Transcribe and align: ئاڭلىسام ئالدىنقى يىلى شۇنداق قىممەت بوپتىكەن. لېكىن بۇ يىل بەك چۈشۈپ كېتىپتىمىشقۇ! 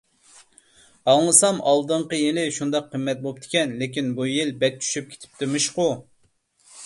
ئاڭلىسام 1.11 1.59
ئالدىنقى 1.71 2.21
يىلى 2.21 2.45
شۇنداق 2.55 2.87
قىممەت 2.95 3.21
بوپتىكەن. 3.27 3.75
لېكىن 3.81 4.09
بۇ 4.21 4.27
يىل 4.31 4.53
بەك 4.63 4.81
چۈشۈپ 4.87 5.11
كېتىپتىمىشقۇ! 5.13 5.89